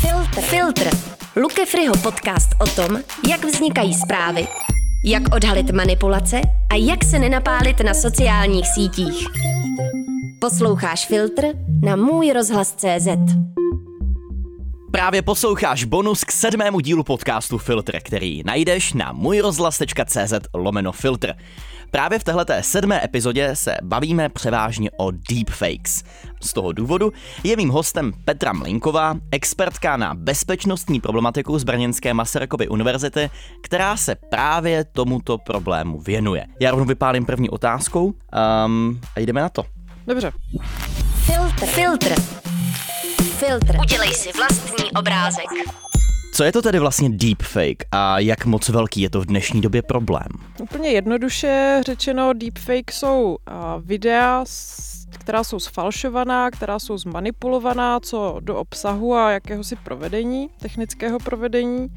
Filtr. 0.00 0.40
Filtr. 0.40 0.96
Luke 1.36 1.66
Friho 1.66 1.94
podcast 2.02 2.48
o 2.60 2.66
tom, 2.66 2.98
jak 3.28 3.44
vznikají 3.44 3.94
zprávy, 3.94 4.48
jak 5.06 5.22
odhalit 5.34 5.70
manipulace 5.70 6.40
a 6.70 6.74
jak 6.74 7.04
se 7.04 7.18
nenapálit 7.18 7.80
na 7.80 7.94
sociálních 7.94 8.66
sítích. 8.66 9.26
Posloucháš 10.40 11.06
Filtr 11.06 11.42
na 11.82 11.96
můj 11.96 12.32
rozhlas 12.32 12.74
CZ. 12.74 13.06
Právě 14.90 15.22
posloucháš 15.22 15.84
bonus 15.84 16.24
k 16.24 16.32
sedmému 16.32 16.80
dílu 16.80 17.02
podcastu 17.02 17.58
Filtr, 17.58 18.00
který 18.00 18.42
najdeš 18.46 18.92
na 18.92 19.12
můjrozhlas.cz 19.12 20.32
lomeno 20.54 20.92
filtr. 20.92 21.34
Právě 21.90 22.18
v 22.18 22.24
téhleté 22.24 22.62
sedmé 22.62 23.04
epizodě 23.04 23.56
se 23.56 23.76
bavíme 23.82 24.28
převážně 24.28 24.90
o 24.98 25.10
deepfakes. 25.10 26.02
Z 26.42 26.52
toho 26.52 26.72
důvodu 26.72 27.12
je 27.44 27.56
mým 27.56 27.68
hostem 27.68 28.12
Petra 28.24 28.52
Mlinková, 28.52 29.14
expertka 29.32 29.96
na 29.96 30.14
bezpečnostní 30.14 31.00
problematiku 31.00 31.58
z 31.58 31.64
Brněnské 31.64 32.14
Masarykovy 32.14 32.68
univerzity, 32.68 33.30
která 33.62 33.96
se 33.96 34.14
právě 34.14 34.84
tomuto 34.84 35.38
problému 35.38 36.00
věnuje. 36.00 36.46
Já 36.60 36.70
rovnou 36.70 36.86
vypálím 36.86 37.26
první 37.26 37.50
otázkou 37.50 38.04
um, 38.04 39.00
a 39.16 39.20
jdeme 39.20 39.40
na 39.40 39.48
to. 39.48 39.64
Dobře. 40.06 40.32
Filtr. 41.26 41.66
Filtr. 41.66 42.14
Filtr. 43.40 43.76
Udělej 43.80 44.14
si 44.14 44.32
vlastní 44.32 44.92
obrázek. 44.92 45.44
Co 46.34 46.44
je 46.44 46.52
to 46.52 46.62
tedy 46.62 46.78
vlastně 46.78 47.10
deepfake 47.10 47.84
a 47.92 48.18
jak 48.18 48.46
moc 48.46 48.68
velký 48.68 49.00
je 49.00 49.10
to 49.10 49.20
v 49.20 49.26
dnešní 49.26 49.60
době 49.60 49.82
problém? 49.82 50.26
Úplně 50.60 50.90
jednoduše 50.90 51.80
řečeno, 51.86 52.32
deepfake 52.32 52.92
jsou 52.92 53.38
videa, 53.84 54.44
která 55.20 55.44
jsou 55.44 55.58
sfalšovaná, 55.58 56.50
která 56.50 56.78
jsou 56.78 56.98
zmanipulovaná 56.98 58.00
co 58.00 58.36
do 58.40 58.56
obsahu 58.56 59.14
a 59.14 59.30
jakéhosi 59.30 59.76
provedení, 59.76 60.50
technického 60.60 61.18
provedení. 61.18 61.88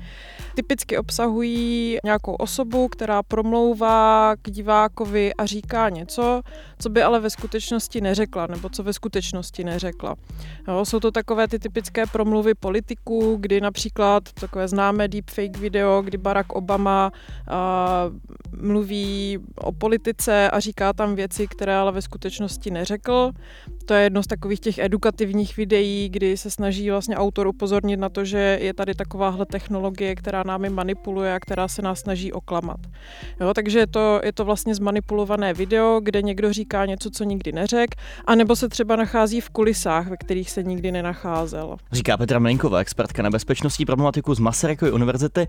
Typicky 0.55 0.97
obsahují 0.97 1.97
nějakou 2.03 2.33
osobu, 2.33 2.87
která 2.87 3.23
promlouvá 3.23 4.35
k 4.41 4.51
divákovi 4.51 5.33
a 5.33 5.45
říká 5.45 5.89
něco, 5.89 6.41
co 6.79 6.89
by 6.89 7.03
ale 7.03 7.19
ve 7.19 7.29
skutečnosti 7.29 8.01
neřekla, 8.01 8.47
nebo 8.47 8.69
co 8.69 8.83
ve 8.83 8.93
skutečnosti 8.93 9.63
neřekla. 9.63 10.15
Jo, 10.67 10.85
jsou 10.85 10.99
to 10.99 11.11
takové 11.11 11.47
ty 11.47 11.59
typické 11.59 12.05
promluvy 12.05 12.53
politiků, 12.53 13.37
kdy 13.39 13.61
například 13.61 14.23
takové 14.33 14.67
známé 14.67 15.07
deepfake 15.07 15.57
video, 15.57 16.01
kdy 16.01 16.17
Barack 16.17 16.53
Obama 16.53 17.11
a, 17.49 18.05
mluví 18.61 19.39
o 19.55 19.71
politice 19.71 20.49
a 20.49 20.59
říká 20.59 20.93
tam 20.93 21.15
věci, 21.15 21.47
které 21.47 21.75
ale 21.75 21.91
ve 21.91 22.01
skutečnosti 22.01 22.71
neřekl. 22.71 23.12
To 23.85 23.93
je 23.93 24.03
jedno 24.03 24.23
z 24.23 24.27
takových 24.27 24.59
těch 24.59 24.77
edukativních 24.77 25.57
videí, 25.57 26.09
kdy 26.09 26.37
se 26.37 26.49
snaží 26.49 26.89
vlastně 26.89 27.17
autor 27.17 27.47
upozornit 27.47 27.97
na 27.97 28.09
to, 28.09 28.25
že 28.25 28.57
je 28.61 28.73
tady 28.73 28.93
takováhle 28.95 29.45
technologie, 29.45 30.15
která 30.15 30.43
námi 30.43 30.69
manipuluje 30.69 31.33
a 31.33 31.39
která 31.39 31.67
se 31.67 31.81
nás 31.81 31.99
snaží 31.99 32.31
oklamat. 32.33 32.79
Jo, 33.41 33.53
takže 33.53 33.79
je 33.79 33.87
to, 33.87 34.21
je 34.23 34.33
to 34.33 34.45
vlastně 34.45 34.75
zmanipulované 34.75 35.53
video, 35.53 35.99
kde 36.03 36.21
někdo 36.21 36.53
říká 36.53 36.85
něco, 36.85 37.09
co 37.09 37.23
nikdy 37.23 37.51
neřek, 37.51 37.95
anebo 38.25 38.55
se 38.55 38.69
třeba 38.69 38.95
nachází 38.95 39.41
v 39.41 39.49
kulisách, 39.49 40.07
ve 40.07 40.17
kterých 40.17 40.51
se 40.51 40.63
nikdy 40.63 40.91
nenacházel. 40.91 41.77
Říká 41.91 42.17
Petra 42.17 42.39
Mlinková, 42.39 42.79
expertka 42.79 43.23
na 43.23 43.29
bezpečnostní 43.29 43.85
problematiku 43.85 44.35
z 44.35 44.39
Masarykovy 44.39 44.91
univerzity. 44.91 45.47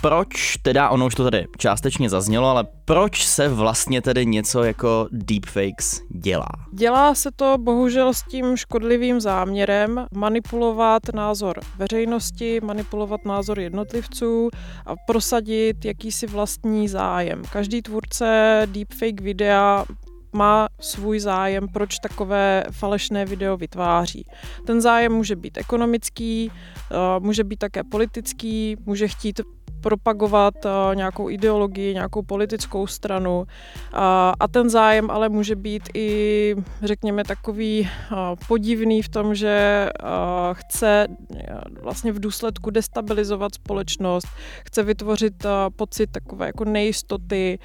Proč 0.00 0.56
teda, 0.56 0.88
ono 0.88 1.06
už 1.06 1.14
to 1.14 1.24
tady 1.24 1.46
částečně 1.56 2.10
zaznělo, 2.10 2.48
ale 2.48 2.64
proč 2.84 3.26
se 3.26 3.48
vlastně 3.48 4.02
tedy 4.02 4.26
něco 4.26 4.64
jako 4.64 5.08
deepfakes 5.12 6.00
dělá? 6.14 6.48
Dělá 6.72 6.97
se 7.14 7.30
to 7.36 7.58
bohužel 7.58 8.14
s 8.14 8.22
tím 8.22 8.56
škodlivým 8.56 9.20
záměrem 9.20 10.06
manipulovat 10.14 11.02
názor 11.14 11.60
veřejnosti, 11.76 12.60
manipulovat 12.60 13.24
názor 13.24 13.60
jednotlivců 13.60 14.50
a 14.86 14.96
prosadit 15.06 15.84
jakýsi 15.84 16.26
vlastní 16.26 16.88
zájem. 16.88 17.42
Každý 17.52 17.82
tvůrce 17.82 18.62
deepfake 18.66 19.20
videa 19.20 19.84
má 20.32 20.68
svůj 20.80 21.20
zájem, 21.20 21.68
proč 21.68 21.98
takové 21.98 22.64
falešné 22.70 23.24
video 23.24 23.56
vytváří. 23.56 24.24
Ten 24.66 24.80
zájem 24.80 25.12
může 25.12 25.36
být 25.36 25.58
ekonomický, 25.58 26.52
eh, 26.90 26.94
může 27.18 27.44
být 27.44 27.58
také 27.58 27.84
politický, 27.84 28.76
může 28.86 29.08
chtít 29.08 29.40
propagovat 29.80 30.54
uh, 30.64 30.70
nějakou 30.94 31.30
ideologii, 31.30 31.94
nějakou 31.94 32.22
politickou 32.22 32.86
stranu. 32.86 33.44
A 34.40 34.48
ten 34.50 34.70
zájem 34.70 35.10
ale 35.10 35.28
může 35.28 35.56
být 35.56 35.82
i, 35.94 36.54
řekněme, 36.82 37.24
takový 37.24 37.80
uh, 37.80 38.18
podivný 38.48 39.02
v 39.02 39.08
tom, 39.08 39.34
že 39.34 39.88
chce 40.52 41.06
vlastně 41.82 42.12
v 42.12 42.20
důsledku 42.20 42.70
destabilizovat 42.70 43.54
společnost, 43.54 44.26
chce 44.64 44.82
vytvořit 44.82 45.46
pocit 45.76 46.10
takové 46.10 46.46
jako 46.46 46.64
nejistoty, 46.64 47.58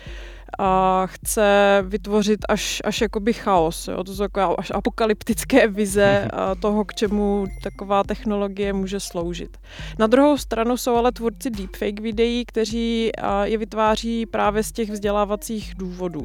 a 0.59 1.03
chce 1.05 1.79
vytvořit 1.87 2.39
až, 2.49 2.81
až 2.85 3.01
jakoby 3.01 3.33
chaos. 3.33 3.87
Jo? 3.87 4.03
To 4.03 4.15
jsou 4.15 4.23
takové 4.23 4.55
až 4.57 4.71
apokalyptické 4.75 5.67
vize 5.67 6.27
toho, 6.59 6.85
k 6.85 6.93
čemu 6.93 7.45
taková 7.63 8.03
technologie 8.03 8.73
může 8.73 8.99
sloužit. 8.99 9.57
Na 9.99 10.07
druhou 10.07 10.37
stranu 10.37 10.77
jsou 10.77 10.95
ale 10.95 11.11
tvůrci 11.11 11.49
deepfake 11.49 11.99
videí, 11.99 12.45
kteří 12.45 13.11
je 13.43 13.57
vytváří 13.57 14.25
právě 14.25 14.63
z 14.63 14.71
těch 14.71 14.89
vzdělávacích 14.89 15.75
důvodů, 15.75 16.23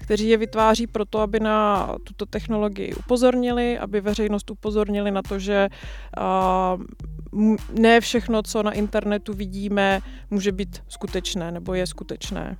kteří 0.00 0.28
je 0.28 0.36
vytváří 0.36 0.86
proto, 0.86 1.20
aby 1.20 1.40
na 1.40 1.88
tuto 2.04 2.26
technologii 2.26 2.94
upozornili, 2.94 3.78
aby 3.78 4.00
veřejnost 4.00 4.50
upozornili 4.50 5.10
na 5.10 5.22
to, 5.22 5.38
že 5.38 5.68
ne 7.72 8.00
všechno, 8.00 8.42
co 8.42 8.62
na 8.62 8.72
internetu 8.72 9.32
vidíme, 9.32 10.00
může 10.30 10.52
být 10.52 10.82
skutečné 10.88 11.52
nebo 11.52 11.74
je 11.74 11.86
skutečné. 11.86 12.56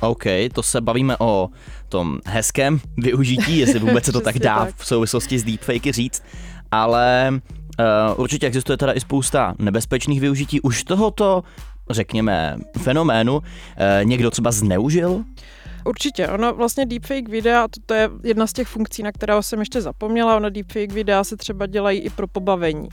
OK, 0.00 0.24
to 0.52 0.62
se 0.62 0.80
bavíme 0.80 1.16
o 1.18 1.48
tom 1.88 2.18
hezkém 2.26 2.80
využití, 2.96 3.58
jestli 3.58 3.78
vůbec 3.78 4.04
se 4.04 4.12
to 4.12 4.20
tak 4.30 4.38
dá 4.38 4.68
v 4.76 4.86
souvislosti 4.86 5.38
s 5.38 5.44
deepfakey 5.44 5.92
říct, 5.92 6.22
ale 6.70 7.30
uh, 7.32 8.20
určitě 8.20 8.46
existuje 8.46 8.76
teda 8.76 8.92
i 8.92 9.00
spousta 9.00 9.54
nebezpečných 9.58 10.20
využití. 10.20 10.60
Už 10.60 10.84
tohoto, 10.84 11.42
řekněme, 11.90 12.56
fenoménu 12.78 13.36
uh, 13.36 13.42
někdo 14.04 14.30
třeba 14.30 14.50
zneužil? 14.50 15.24
Určitě, 15.84 16.28
ono 16.28 16.54
vlastně 16.54 16.86
deepfake 16.86 17.28
videa, 17.28 17.68
to, 17.68 17.80
to 17.86 17.94
je 17.94 18.10
jedna 18.24 18.46
z 18.46 18.52
těch 18.52 18.68
funkcí, 18.68 19.02
na 19.02 19.12
kterého 19.12 19.42
jsem 19.42 19.60
ještě 19.60 19.80
zapomněla, 19.80 20.36
ono 20.36 20.50
deepfake 20.50 20.92
videa 20.92 21.24
se 21.24 21.36
třeba 21.36 21.66
dělají 21.66 22.00
i 22.00 22.10
pro 22.10 22.26
pobavení 22.26 22.88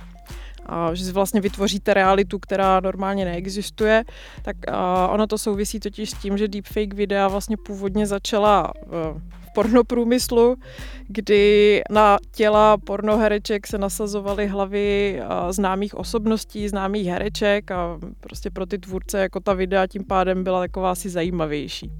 a 0.67 0.93
že 0.93 1.05
si 1.05 1.11
vlastně 1.11 1.41
vytvoříte 1.41 1.93
realitu, 1.93 2.39
která 2.39 2.79
normálně 2.79 3.25
neexistuje, 3.25 4.03
tak 4.41 4.55
ono 5.09 5.27
to 5.27 5.37
souvisí 5.37 5.79
totiž 5.79 6.09
s 6.09 6.13
tím, 6.13 6.37
že 6.37 6.47
deepfake 6.47 6.93
videa 6.93 7.27
vlastně 7.27 7.57
původně 7.57 8.07
začala 8.07 8.73
v 8.87 9.53
pornoprůmyslu, 9.53 10.55
kdy 11.07 11.81
na 11.89 12.17
těla 12.31 12.77
pornohereček 12.77 13.67
se 13.67 13.77
nasazovaly 13.77 14.47
hlavy 14.47 15.19
známých 15.49 15.95
osobností, 15.95 16.69
známých 16.69 17.07
hereček 17.07 17.71
a 17.71 17.99
prostě 18.19 18.49
pro 18.49 18.65
ty 18.65 18.77
tvůrce 18.77 19.19
jako 19.19 19.39
ta 19.39 19.53
videa 19.53 19.87
tím 19.87 20.03
pádem 20.03 20.43
byla 20.43 20.59
taková 20.59 20.91
asi 20.91 21.09
zajímavější. 21.09 21.91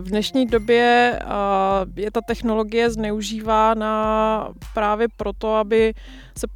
V 0.00 0.08
dnešní 0.08 0.46
době 0.46 1.18
je 1.96 2.10
ta 2.10 2.20
technologie 2.20 2.90
zneužívána 2.90 4.48
právě 4.74 5.08
proto, 5.16 5.54
aby 5.54 5.94
se 6.38 6.46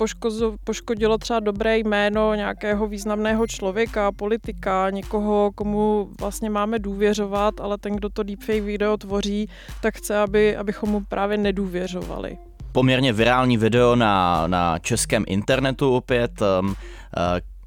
poškodilo 0.65 1.19
třeba 1.19 1.41
dobré 1.41 1.79
jméno 1.79 2.35
nějakého 2.35 2.87
významného 2.87 3.47
člověka, 3.47 4.13
politika, 4.13 4.91
někoho, 4.91 5.51
komu 5.55 6.11
vlastně 6.21 6.51
máme 6.51 6.79
důvěřovat, 6.79 7.61
ale 7.61 7.79
ten, 7.79 7.97
kdo 7.97 8.09
to 8.09 8.23
deepfake 8.23 8.63
video 8.63 8.97
tvoří, 8.97 9.49
tak 9.83 9.97
chce, 9.97 10.19
aby, 10.19 10.57
abychom 10.57 10.91
mu 10.91 11.01
právě 11.01 11.39
nedůvěřovali. 11.39 12.39
Poměrně 12.73 13.13
virální 13.13 13.57
video 13.57 13.97
na, 13.97 14.47
na 14.47 14.79
českém 14.79 15.25
internetu 15.27 15.95
opět, 15.95 16.33
um, 16.61 16.75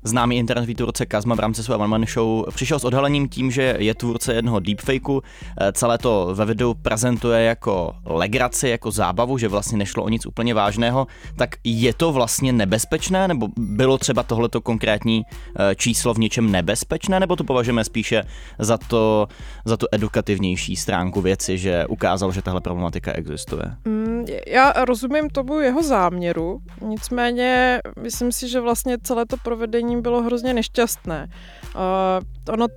Známý 0.07 0.37
internetový 0.37 0.75
tvůrce 0.75 1.05
Kazma 1.05 1.35
v 1.35 1.39
rámci 1.39 1.63
své 1.63 1.75
One 1.75 1.87
Man 1.87 2.05
Show 2.05 2.45
přišel 2.53 2.79
s 2.79 2.83
odhalením 2.83 3.29
tím, 3.29 3.51
že 3.51 3.75
je 3.79 3.95
tvůrce 3.95 4.33
jednoho 4.33 4.59
deepfakeu. 4.59 5.21
Eh, 5.61 5.71
celé 5.71 5.97
to 5.97 6.29
ve 6.33 6.45
videu 6.45 6.73
prezentuje 6.73 7.43
jako 7.43 7.95
legraci, 8.05 8.69
jako 8.69 8.91
zábavu, 8.91 9.37
že 9.37 9.47
vlastně 9.47 9.77
nešlo 9.77 10.03
o 10.03 10.09
nic 10.09 10.25
úplně 10.25 10.53
vážného. 10.53 11.07
Tak 11.35 11.55
je 11.63 11.93
to 11.93 12.11
vlastně 12.11 12.53
nebezpečné, 12.53 13.27
nebo 13.27 13.47
bylo 13.57 13.97
třeba 13.97 14.23
tohleto 14.23 14.61
konkrétní 14.61 15.23
eh, 15.59 15.75
číslo 15.75 16.13
v 16.13 16.17
něčem 16.17 16.51
nebezpečné, 16.51 17.19
nebo 17.19 17.35
to 17.35 17.43
považujeme 17.43 17.83
spíše 17.83 18.23
za, 18.59 18.77
to, 18.77 19.27
za 19.65 19.77
tu 19.77 19.85
edukativnější 19.91 20.75
stránku 20.75 21.21
věci, 21.21 21.57
že 21.57 21.85
ukázal, 21.85 22.31
že 22.31 22.41
tahle 22.41 22.61
problematika 22.61 23.11
existuje? 23.11 23.63
Mm, 23.85 24.25
já 24.47 24.73
rozumím 24.85 25.29
tomu 25.29 25.59
jeho 25.59 25.83
záměru, 25.83 26.59
nicméně 26.81 27.79
myslím 28.01 28.31
si, 28.31 28.49
že 28.49 28.59
vlastně 28.59 28.97
celé 29.03 29.25
to 29.25 29.37
provedení 29.43 29.94
ním 29.95 30.01
bylo 30.01 30.21
hrozně 30.21 30.53
nešťastné. 30.53 31.29
Uh, 31.75 32.53
ono, 32.53 32.67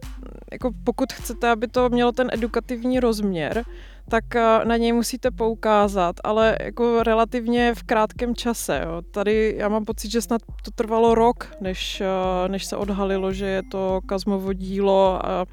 jako 0.53 0.71
pokud 0.85 1.13
chcete, 1.13 1.51
aby 1.51 1.69
to 1.69 1.89
mělo 1.89 2.13
ten 2.13 2.29
edukativní 2.33 3.01
rozměr, 3.01 3.65
tak 4.09 4.37
eh, 4.37 4.65
na 4.65 4.77
něj 4.77 4.93
musíte 4.93 5.31
poukázat, 5.31 6.17
ale 6.25 6.57
jako 6.61 7.03
relativně 7.03 7.75
v 7.75 7.83
krátkém 7.83 8.35
čase. 8.35 8.83
Jo. 8.85 9.03
Tady 9.11 9.55
já 9.59 9.69
mám 9.69 9.85
pocit, 9.85 10.11
že 10.11 10.23
snad 10.23 10.43
to 10.65 10.71
trvalo 10.71 11.15
rok, 11.15 11.53
než, 11.61 12.01
eh, 12.01 12.49
než 12.49 12.65
se 12.65 12.77
odhalilo, 12.77 13.33
že 13.33 13.47
je 13.47 13.63
to 13.71 14.01
Kazmovo 14.07 14.53
dílo 14.53 15.27
a 15.27 15.47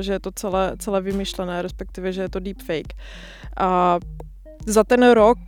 že 0.00 0.12
je 0.12 0.20
to 0.20 0.30
celé, 0.30 0.72
celé 0.78 1.00
vymyšlené, 1.00 1.62
respektive, 1.62 2.12
že 2.12 2.22
je 2.22 2.28
to 2.28 2.40
deepfake. 2.40 2.92
A 3.56 3.98
za 4.66 4.84
ten 4.84 5.10
rok 5.10 5.38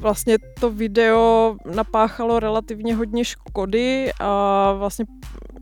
vlastně 0.00 0.36
to 0.60 0.70
video 0.70 1.56
napáchalo 1.74 2.40
relativně 2.40 2.94
hodně 2.94 3.24
škody 3.24 4.10
a 4.20 4.72
vlastně 4.72 5.04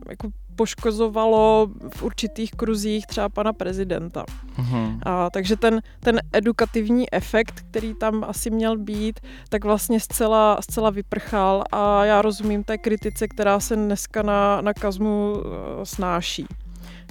jako 0.09 0.27
poškozovalo 0.55 1.69
v 1.95 2.03
určitých 2.03 2.51
kruzích 2.51 3.07
třeba 3.07 3.29
pana 3.29 3.53
prezidenta. 3.53 4.25
Uh-huh. 4.57 4.99
A, 5.05 5.29
takže 5.29 5.55
ten, 5.55 5.81
ten 5.99 6.19
edukativní 6.33 7.13
efekt, 7.13 7.61
který 7.69 7.93
tam 7.93 8.23
asi 8.27 8.49
měl 8.49 8.77
být, 8.77 9.19
tak 9.49 9.63
vlastně 9.63 9.99
zcela, 9.99 10.57
zcela 10.61 10.89
vyprchal 10.89 11.63
a 11.71 12.05
já 12.05 12.21
rozumím 12.21 12.63
té 12.63 12.77
kritice, 12.77 13.27
která 13.27 13.59
se 13.59 13.75
dneska 13.75 14.21
na, 14.21 14.61
na 14.61 14.73
Kazmu 14.73 15.33
uh, 15.33 15.43
snáší. 15.83 16.45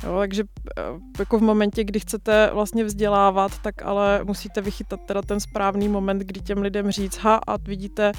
Jo, 0.05 0.19
takže 0.19 0.45
eh, 0.79 0.83
jako 1.19 1.39
v 1.39 1.43
momentě, 1.43 1.85
kdy 1.85 2.01
chcete 2.01 2.51
vlastně 2.53 2.85
vzdělávat, 2.85 3.59
tak 3.59 3.83
ale 3.83 4.21
musíte 4.25 4.61
vychytat 4.61 5.01
teda 5.07 5.23
ten 5.23 5.41
správný 5.41 5.89
moment, 5.89 6.19
kdy 6.19 6.41
těm 6.41 6.59
lidem 6.59 6.91
říct, 6.91 7.17
ha, 7.17 7.41
a 7.47 7.57
vidíte, 7.57 8.13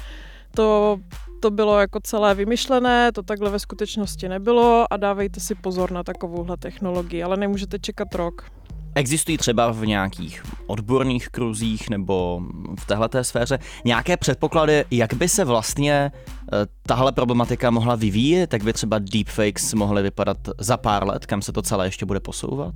to, 0.54 0.98
to 1.42 1.50
bylo 1.50 1.80
jako 1.80 2.00
celé 2.00 2.34
vymyšlené, 2.34 3.12
to 3.12 3.22
takhle 3.22 3.50
ve 3.50 3.58
skutečnosti 3.58 4.28
nebylo 4.28 4.92
a 4.92 4.96
dávejte 4.96 5.40
si 5.40 5.54
pozor 5.54 5.90
na 5.92 6.02
takovouhle 6.02 6.56
technologii, 6.56 7.22
ale 7.22 7.36
nemůžete 7.36 7.78
čekat 7.78 8.14
rok. 8.14 8.50
Existují 8.96 9.38
třeba 9.38 9.72
v 9.72 9.86
nějakých 9.86 10.42
odborných 10.66 11.28
kruzích 11.28 11.90
nebo 11.90 12.40
v 12.80 12.86
téhleté 12.86 13.24
sféře 13.24 13.58
nějaké 13.84 14.16
předpoklady, 14.16 14.84
jak 14.90 15.14
by 15.14 15.28
se 15.28 15.44
vlastně 15.44 16.12
eh, 16.12 16.66
tahle 16.82 17.12
problematika 17.12 17.70
mohla 17.70 17.94
vyvíjet, 17.94 18.52
jak 18.52 18.64
by 18.64 18.72
třeba 18.72 18.98
deepfakes 18.98 19.74
mohly 19.74 20.02
vypadat 20.02 20.36
za 20.58 20.76
pár 20.76 21.06
let, 21.06 21.26
kam 21.26 21.42
se 21.42 21.52
to 21.52 21.62
celé 21.62 21.86
ještě 21.86 22.06
bude 22.06 22.20
posouvat? 22.20 22.74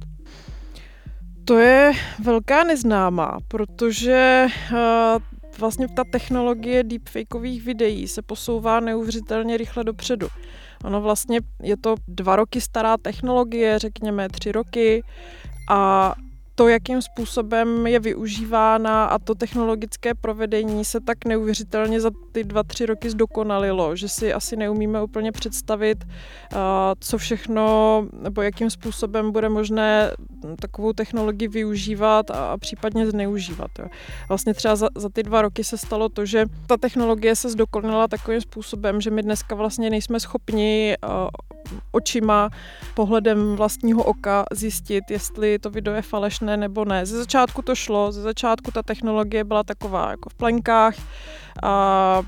To 1.45 1.59
je 1.59 1.93
velká 2.25 2.65
neznámá, 2.65 3.39
protože 3.49 4.47
uh, 4.73 4.79
vlastně 5.59 5.89
ta 5.89 6.05
technologie 6.05 6.85
deepfakeových 6.85 7.63
videí 7.63 8.09
se 8.09 8.23
posouvá 8.23 8.81
neuvěřitelně 8.81 9.57
rychle 9.57 9.85
dopředu. 9.85 10.29
Ono 10.85 11.01
vlastně 11.01 11.41
je 11.63 11.77
to 11.77 11.95
dva 12.09 12.37
roky 12.37 12.61
stará 12.61 12.97
technologie, 12.97 13.79
řekněme 13.79 14.29
tři 14.29 14.53
roky 14.53 15.03
a 15.69 16.15
to, 16.55 16.69
jakým 16.69 17.03
způsobem 17.03 17.87
je 17.87 18.01
využívána 18.01 19.05
a 19.05 19.19
to 19.19 19.35
technologické 19.35 20.15
provedení 20.15 20.85
se 20.85 21.01
tak 21.01 21.25
neuvěřitelně 21.25 22.01
za 22.01 22.11
ty 22.33 22.45
dva, 22.45 22.63
tři 22.63 22.87
roky 22.87 23.11
zdokonalilo, 23.11 23.97
že 23.97 24.09
si 24.09 24.33
asi 24.33 24.57
neumíme 24.57 25.03
úplně 25.03 25.33
představit, 25.33 26.05
co 27.01 27.19
všechno 27.19 28.07
nebo 28.23 28.43
jakým 28.43 28.71
způsobem 28.71 29.33
bude 29.33 29.49
možné 29.49 30.11
takovou 30.61 30.93
technologii 30.93 31.49
využívat 31.49 32.31
a, 32.31 32.57
případně 32.59 33.11
zneužívat. 33.11 33.71
Vlastně 34.29 34.55
třeba 34.55 34.77
za, 34.77 34.89
za 34.95 35.09
ty 35.09 35.23
dva 35.23 35.43
roky 35.43 35.65
se 35.65 35.79
stalo 35.79 36.09
to, 36.09 36.27
že 36.27 36.47
ta 36.67 36.77
technologie 36.77 37.37
se 37.37 37.51
zdokonala 37.51 38.09
takovým 38.09 38.41
způsobem, 38.41 39.01
že 39.01 39.11
my 39.11 39.23
dneska 39.23 39.55
vlastně 39.55 39.91
nejsme 39.91 40.21
schopni 40.21 40.97
očima, 41.93 42.51
pohledem 42.95 43.57
vlastního 43.57 44.03
oka 44.05 44.45
zjistit, 44.53 45.05
jestli 45.11 45.59
to 45.59 45.71
video 45.71 45.95
je 45.95 46.03
falešné 46.03 46.57
nebo 46.57 46.85
ne. 46.85 47.07
Ze 47.07 47.19
začátku 47.19 47.63
to 47.63 47.75
šlo, 47.75 48.13
ze 48.13 48.23
začátku 48.23 48.71
ta 48.71 48.83
technologie 48.83 49.45
byla 49.45 49.63
taková 49.63 50.11
jako 50.11 50.29
v 50.29 50.35
plenkách 50.35 50.95
a 51.63 52.23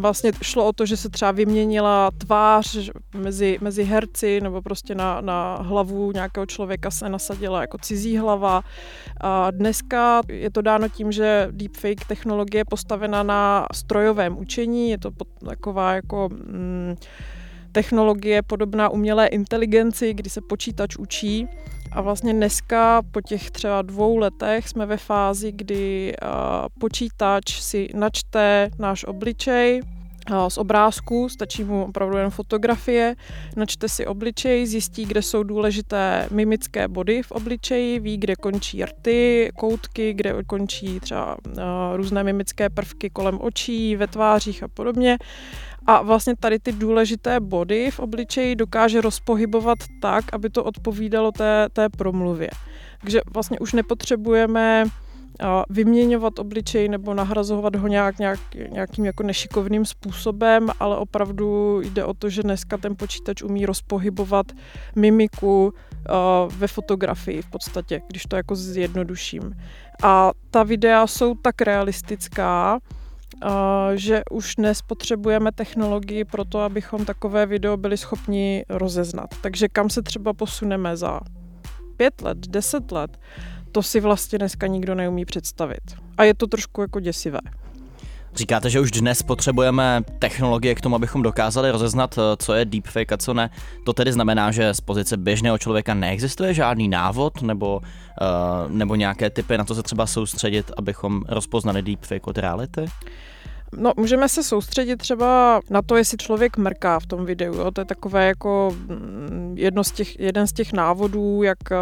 vlastně 0.00 0.32
šlo 0.42 0.66
o 0.66 0.72
to, 0.72 0.86
že 0.86 0.96
se 0.96 1.08
třeba 1.08 1.30
vyměnila 1.30 2.10
tvář 2.18 2.90
mezi, 3.14 3.58
mezi 3.60 3.84
herci 3.84 4.40
nebo 4.40 4.62
prostě 4.62 4.94
na, 4.94 5.20
na 5.20 5.56
hlavu 5.60 6.12
nějakého 6.12 6.46
člověka 6.46 6.90
se 6.90 7.08
nasadila 7.08 7.60
jako 7.60 7.78
cizí 7.78 8.18
hlava. 8.18 8.62
A 9.20 9.50
dneska 9.50 10.20
je 10.28 10.50
to 10.50 10.62
dáno 10.62 10.88
tím, 10.88 11.12
že 11.12 11.48
deepfake 11.50 12.04
technologie 12.06 12.60
je 12.60 12.64
postavena 12.64 13.22
na 13.22 13.66
strojovém 13.72 14.38
učení, 14.38 14.90
je 14.90 14.98
to 14.98 15.10
taková 15.48 15.94
jako... 15.94 16.28
Mm, 16.32 16.96
technologie 17.72 18.42
podobná 18.42 18.88
umělé 18.88 19.26
inteligenci, 19.26 20.14
kdy 20.14 20.30
se 20.30 20.40
počítač 20.40 20.96
učí. 20.96 21.48
A 21.92 22.00
vlastně 22.00 22.32
dneska 22.32 23.02
po 23.10 23.20
těch 23.20 23.50
třeba 23.50 23.82
dvou 23.82 24.16
letech 24.16 24.68
jsme 24.68 24.86
ve 24.86 24.96
fázi, 24.96 25.52
kdy 25.52 26.14
počítač 26.80 27.60
si 27.60 27.88
načte 27.94 28.70
náš 28.78 29.04
obličej, 29.04 29.82
z 30.48 30.58
obrázku, 30.58 31.28
stačí 31.28 31.64
mu 31.64 31.84
opravdu 31.84 32.16
jen 32.16 32.30
fotografie, 32.30 33.14
načte 33.56 33.88
si 33.88 34.06
obličej, 34.06 34.66
zjistí, 34.66 35.04
kde 35.04 35.22
jsou 35.22 35.42
důležité 35.42 36.28
mimické 36.30 36.88
body 36.88 37.22
v 37.22 37.30
obličeji, 37.30 37.98
ví, 38.00 38.16
kde 38.16 38.36
končí 38.36 38.84
rty, 38.84 39.50
koutky, 39.58 40.14
kde 40.14 40.34
končí 40.46 41.00
třeba 41.00 41.36
různé 41.96 42.24
mimické 42.24 42.70
prvky 42.70 43.10
kolem 43.10 43.38
očí, 43.40 43.96
ve 43.96 44.06
tvářích 44.06 44.62
a 44.62 44.68
podobně 44.68 45.18
a 45.86 46.02
vlastně 46.02 46.36
tady 46.36 46.58
ty 46.58 46.72
důležité 46.72 47.40
body 47.40 47.90
v 47.90 47.98
obličeji 47.98 48.56
dokáže 48.56 49.00
rozpohybovat 49.00 49.78
tak, 50.00 50.24
aby 50.32 50.50
to 50.50 50.64
odpovídalo 50.64 51.32
té, 51.32 51.68
té 51.72 51.88
promluvě. 51.88 52.50
Takže 53.00 53.20
vlastně 53.34 53.58
už 53.58 53.72
nepotřebujeme 53.72 54.84
vyměňovat 55.70 56.38
obličej 56.38 56.88
nebo 56.88 57.14
nahrazovat 57.14 57.76
ho 57.76 57.88
nějak, 57.88 58.18
nějak, 58.18 58.40
nějakým 58.70 59.04
jako 59.04 59.22
nešikovným 59.22 59.84
způsobem, 59.84 60.68
ale 60.80 60.96
opravdu 60.96 61.80
jde 61.80 62.04
o 62.04 62.14
to, 62.14 62.28
že 62.28 62.42
dneska 62.42 62.76
ten 62.76 62.96
počítač 62.96 63.42
umí 63.42 63.66
rozpohybovat 63.66 64.46
mimiku 64.96 65.74
ve 66.56 66.66
fotografii 66.66 67.42
v 67.42 67.50
podstatě, 67.50 68.02
když 68.08 68.22
to 68.22 68.36
jako 68.36 68.56
zjednoduším. 68.56 69.56
A 70.02 70.30
ta 70.50 70.62
videa 70.62 71.06
jsou 71.06 71.34
tak 71.34 71.62
realistická, 71.62 72.78
že 73.94 74.22
už 74.30 74.54
dnes 74.54 74.82
potřebujeme 74.82 75.52
technologii 75.52 76.24
pro 76.24 76.44
to, 76.44 76.60
abychom 76.60 77.04
takové 77.04 77.46
video 77.46 77.76
byli 77.76 77.96
schopni 77.96 78.64
rozeznat. 78.68 79.30
Takže 79.40 79.68
kam 79.68 79.90
se 79.90 80.02
třeba 80.02 80.32
posuneme 80.32 80.96
za 80.96 81.20
pět 81.96 82.22
let, 82.22 82.38
deset 82.38 82.92
let, 82.92 83.20
to 83.72 83.82
si 83.82 84.00
vlastně 84.00 84.38
dneska 84.38 84.66
nikdo 84.66 84.94
neumí 84.94 85.24
představit. 85.24 85.82
A 86.18 86.24
je 86.24 86.34
to 86.34 86.46
trošku 86.46 86.80
jako 86.80 87.00
děsivé. 87.00 87.40
Říkáte, 88.34 88.70
že 88.70 88.80
už 88.80 88.90
dnes 88.90 89.22
potřebujeme 89.22 90.02
technologie 90.18 90.74
k 90.74 90.80
tomu, 90.80 90.96
abychom 90.96 91.22
dokázali 91.22 91.70
rozeznat, 91.70 92.18
eh, 92.18 92.36
co 92.38 92.54
je 92.54 92.64
deepfake 92.64 93.12
a 93.12 93.16
co 93.16 93.34
ne. 93.34 93.50
To 93.86 93.92
tedy 93.92 94.12
znamená, 94.12 94.50
že 94.50 94.74
z 94.74 94.80
pozice 94.80 95.16
běžného 95.16 95.58
člověka 95.58 95.94
neexistuje 95.94 96.54
žádný 96.54 96.88
návod 96.88 97.42
nebo, 97.42 97.76
uh, 97.76 98.70
nebo 98.70 98.94
nějaké 98.94 99.30
typy 99.30 99.58
na 99.58 99.64
to 99.64 99.74
se 99.74 99.82
třeba 99.82 100.06
soustředit, 100.06 100.70
abychom 100.76 101.22
rozpoznali 101.28 101.82
deepfake 101.82 102.26
od 102.26 102.38
reality? 102.38 102.86
No, 103.76 103.92
můžeme 103.96 104.28
se 104.28 104.42
soustředit 104.42 104.96
třeba 104.96 105.60
na 105.70 105.82
to, 105.82 105.96
jestli 105.96 106.16
člověk 106.16 106.56
mrká 106.56 107.00
v 107.00 107.06
tom 107.06 107.24
videu. 107.24 107.54
Jo? 107.54 107.70
To 107.70 107.80
je 107.80 107.84
takové 107.84 108.26
jako 108.26 108.76
mm, 108.86 109.54
jedno 109.58 109.84
z 109.84 109.90
těch, 109.90 110.20
jeden 110.20 110.46
z 110.46 110.52
těch 110.52 110.72
návodů, 110.72 111.42
jak, 111.42 111.58
eh, 111.72 111.76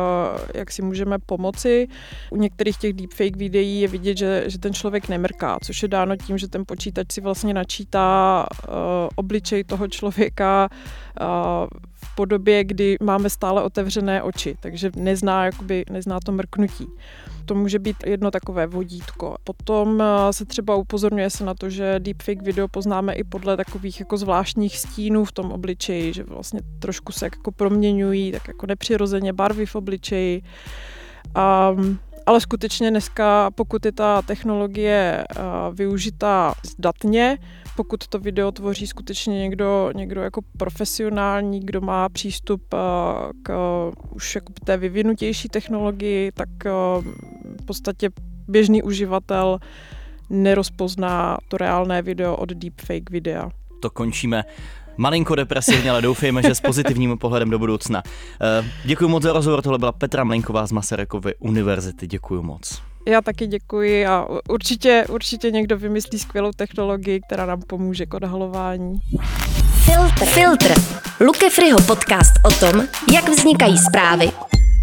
jak 0.55 0.71
si 0.71 0.83
můžeme 0.83 1.19
pomoci. 1.19 1.89
U 2.31 2.37
některých 2.37 2.77
těch 2.77 2.93
deepfake 2.93 3.37
videí 3.37 3.81
je 3.81 3.89
vidět, 3.89 4.19
že, 4.19 4.45
že 4.47 4.59
ten 4.59 4.75
člověk 4.75 5.09
nemrká, 5.09 5.59
což 5.63 5.83
je 5.83 5.89
dáno 5.89 6.17
tím, 6.17 6.39
že 6.39 6.49
ten 6.49 6.65
počítač 6.67 7.07
si 7.13 7.21
vlastně 7.21 7.55
načítá 7.55 8.47
uh, 8.69 8.75
obličej 9.15 9.65
toho 9.65 9.89
člověka 9.89 10.69
uh, 11.21 11.67
podobě, 12.21 12.65
kdy 12.65 12.97
máme 13.03 13.31
stále 13.31 13.63
otevřené 13.63 14.23
oči, 14.23 14.57
takže 14.61 14.91
nezná, 14.97 15.45
jakoby, 15.45 15.85
nezná 15.91 16.21
to 16.21 16.33
mrknutí 16.33 16.87
to 17.51 17.55
může 17.55 17.79
být 17.79 17.97
jedno 18.07 18.31
takové 18.31 18.67
vodítko. 18.67 19.37
Potom 19.45 20.03
eh, 20.03 20.33
se 20.33 20.45
třeba 20.45 20.77
upozorňuje 20.77 21.31
se 21.31 21.45
na 21.45 21.55
to, 21.55 21.71
že 21.71 21.99
deepfake 21.99 22.43
video 22.43 22.69
poznáme 22.69 23.13
i 23.13 23.25
podle 23.25 23.57
takových 23.57 24.01
jako 24.01 24.17
zvláštních 24.17 24.79
stínů 24.79 25.25
v 25.25 25.33
tom 25.33 25.53
obličeji, 25.53 26.13
že 26.13 26.25
vlastně 26.25 26.61
trošku 26.79 27.13
se 27.13 27.27
jako 27.27 27.53
proměňují, 27.53 28.33
tak 28.33 28.49
jako 28.49 28.67
nepřirozeně 28.67 29.33
barvy 29.33 29.67
v 29.67 29.75
obličeji. 29.75 30.43
Um, 31.75 31.99
ale 32.27 32.41
skutečně 32.41 32.91
dneska, 32.91 33.51
pokud 33.51 33.87
je 33.87 33.93
ta 33.93 34.23
technologie 34.23 35.25
uh, 35.37 35.75
využitá 35.75 36.55
zdatně, 36.63 37.39
pokud 37.81 38.09
to 38.09 38.19
video 38.19 38.53
tvoří 38.53 38.87
skutečně 38.87 39.39
někdo, 39.39 39.91
někdo 39.95 40.21
jako 40.21 40.41
profesionální, 40.59 41.61
kdo 41.61 41.81
má 41.81 42.09
přístup 42.09 42.75
uh, 42.75 42.81
k 43.43 43.49
uh, 43.89 44.17
už 44.17 44.35
jako 44.35 44.53
té 44.65 44.77
vyvinutější 44.77 45.49
technologii, 45.49 46.33
tak 46.33 46.49
uh, 46.65 47.05
v 47.63 47.65
podstatě 47.65 48.11
běžný 48.49 48.83
uživatel 48.83 49.59
nerozpozná 50.31 51.39
to 51.49 51.57
reálné 51.57 52.03
video 52.03 52.37
od 52.37 52.49
deepfake 52.49 53.11
videa. 53.11 53.51
To 53.81 53.91
končíme 53.91 54.45
malinko 54.97 55.35
depresivně, 55.35 55.91
ale 55.91 56.03
doufejme, 56.03 56.43
že 56.43 56.55
s 56.55 56.61
pozitivním 56.61 57.19
pohledem 57.19 57.51
do 57.51 57.59
budoucna. 57.59 58.03
Děkuji 58.85 59.09
moc 59.09 59.23
za 59.23 59.33
rozhovor, 59.33 59.63
tohle 59.63 59.79
byla 59.79 59.93
Petra 59.93 60.25
Mlenková 60.25 60.67
z 60.67 60.73
Masarykovy 60.73 61.35
univerzity, 61.39 62.07
děkuji 62.07 62.43
moc. 62.43 62.90
Já 63.07 63.21
taky 63.21 63.47
děkuji 63.47 64.07
a 64.07 64.27
určitě, 64.49 65.05
určitě 65.09 65.51
někdo 65.51 65.79
vymyslí 65.79 66.19
skvělou 66.19 66.51
technologii, 66.57 67.21
která 67.21 67.47
nám 67.47 67.63
pomůže 67.67 68.07
k 68.07 68.15
odhalování. 68.15 69.01
Filtr. 69.85 70.25
Filtr. 70.25 70.75
Luke 71.21 71.51
Friho 71.51 71.79
podcast 71.87 72.33
o 72.45 72.51
tom, 72.51 72.83
jak 73.13 73.29
vznikají 73.29 73.79
zprávy, 73.79 74.31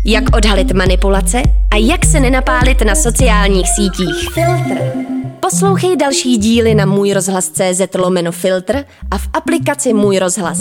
jak 0.05 0.35
odhalit 0.35 0.71
manipulace 0.71 1.41
a 1.71 1.75
jak 1.75 2.05
se 2.05 2.19
nenapálit 2.19 2.81
na 2.81 2.95
sociálních 2.95 3.67
sítích. 3.69 4.29
Filtr. 4.33 4.81
Poslouchej 5.39 5.97
další 5.97 6.37
díly 6.37 6.75
na 6.75 6.85
můj 6.85 7.13
rozhlas 7.13 7.49
CZ 7.49 7.95
lomeno 7.95 8.31
filtr 8.31 8.85
a 9.11 9.17
v 9.17 9.29
aplikaci 9.33 9.93
Můj 9.93 10.19
rozhlas. 10.19 10.59